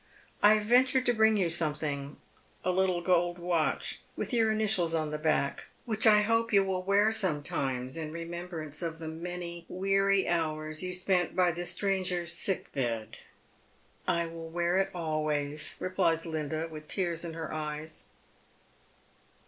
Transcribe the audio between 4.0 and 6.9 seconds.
with your initials on the back, which I hope you will